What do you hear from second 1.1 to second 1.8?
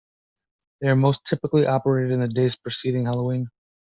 typically